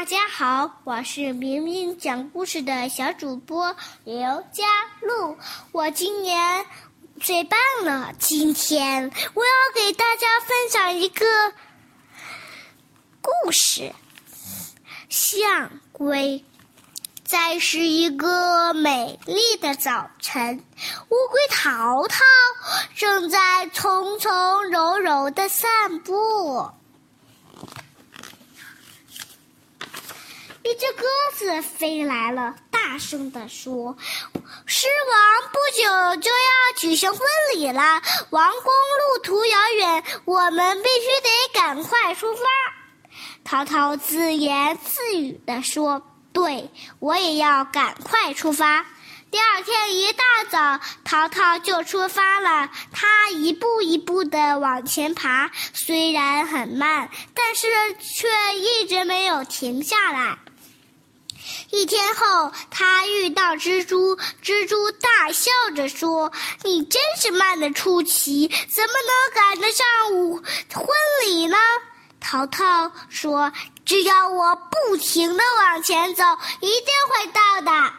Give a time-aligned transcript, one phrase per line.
[0.00, 4.64] 大家好，我是明明讲故事的小主播刘佳
[5.02, 5.36] 璐，
[5.72, 8.10] 我今年五岁半了。
[8.18, 11.26] 今天我要给大家分享一个
[13.20, 13.92] 故事：
[15.10, 16.42] 象龟。
[17.22, 20.64] 在是一个美丽的早晨，
[21.10, 22.24] 乌龟淘淘
[22.94, 26.70] 正在从从柔柔的散步。
[30.70, 33.96] 一只鸽子飞来了，大声地说
[34.66, 37.20] ：“狮王不久就要举行婚
[37.54, 42.42] 礼了，王宫路途遥远，我们必须得赶快出发。”
[43.42, 46.02] 淘淘自言自语地说
[46.32, 48.86] ：“对，我也要赶快出发。”
[49.32, 52.70] 第二天一大早，淘淘就出发了。
[52.92, 57.66] 他一步一步地往前爬，虽然很慢，但是
[57.98, 60.38] 却一直没有停下来。
[61.70, 66.32] 一天后，他遇到蜘蛛，蜘蛛大笑着说
[66.64, 70.36] ：“你真是慢得出奇，怎么能赶得上舞
[70.74, 70.86] 婚
[71.24, 71.56] 礼呢？”
[72.20, 73.52] 淘淘说
[73.86, 76.24] ：“只要我不停地往前走，
[76.60, 77.92] 一定会到的。”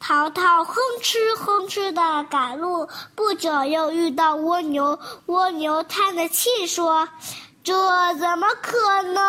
[0.00, 7.08] 淘淘哼哧哼哧地赶路，不久又遇到蜗牛，蜗牛叹着气说
[7.64, 7.72] ：“这
[8.16, 9.24] 怎么可能？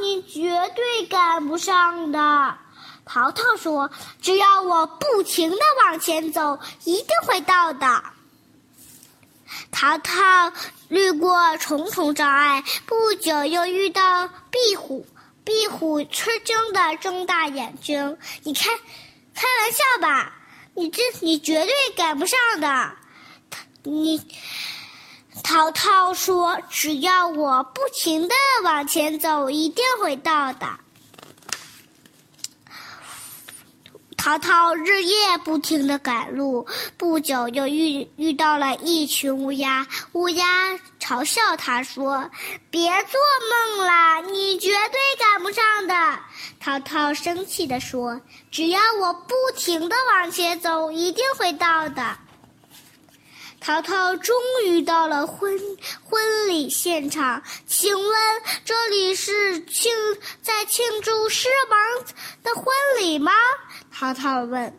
[0.00, 2.58] 你绝对赶不上的。”
[3.14, 8.02] 淘淘说：“只要我不停地往前走，一定会到的。”
[9.70, 10.52] 淘淘
[10.88, 15.06] 掠过重重障碍，不久又遇到壁虎。
[15.44, 18.68] 壁虎吃惊地睁大眼睛：“你开
[19.32, 20.32] 开玩笑吧？
[20.74, 22.90] 你这你绝对赶不上的。”
[23.84, 24.20] 你
[25.44, 28.34] 淘淘说：“只要我不停地
[28.64, 30.66] 往前走，一定会到的。”
[34.24, 39.86] 淘淘日夜不停地赶路，不久又遇遇到了一群乌鸦。
[40.12, 42.30] 乌鸦嘲笑他说
[42.72, 43.20] ：“别做
[43.76, 46.18] 梦了，你绝对赶不上的。”
[46.58, 48.18] 淘淘生气地说
[48.50, 52.16] ：“只要我不停地往前走，一定会到的。”
[53.64, 54.36] 淘淘终
[54.66, 55.58] 于到了婚
[56.04, 59.90] 婚礼现场，请问这里是庆
[60.42, 62.04] 在庆祝狮王
[62.42, 62.66] 的婚
[62.98, 63.32] 礼吗？
[63.90, 64.78] 淘淘问。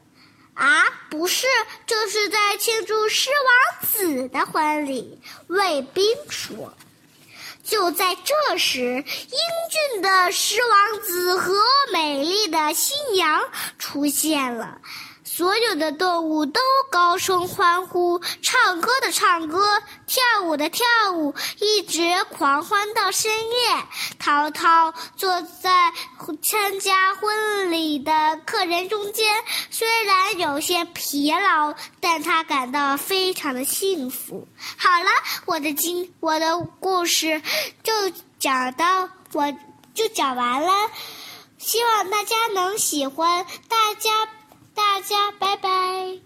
[0.53, 1.47] 啊，不是，
[1.88, 3.31] 这是在庆祝狮
[3.81, 5.19] 王子的婚礼。
[5.47, 6.72] 卫兵说。
[7.63, 9.40] 就在这时，英
[9.96, 11.56] 俊的狮王子和
[11.91, 13.41] 美丽的新娘
[13.79, 14.79] 出现了。
[15.38, 23.84] 所有的动物都高声欢呼，唱歌的唱歌，跳舞的跳舞，一直狂欢到深夜。
[24.18, 25.91] 淘淘坐在
[26.41, 29.28] 参加婚礼的客人中间，
[29.69, 34.47] 虽然有些疲劳，但他感到非常的幸福。
[34.78, 35.09] 好了，
[35.46, 37.41] 我的今我的故事
[37.84, 37.91] 就
[38.40, 39.53] 讲到我
[39.94, 40.72] 就讲完了，
[41.57, 44.12] 希望大家能喜欢，大家。
[44.75, 46.25] 大家拜拜。